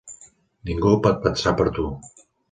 Ningú 0.69 0.93
pot 1.07 1.19
pensar 1.25 1.53
per 1.59 1.67
tu. 1.77 1.85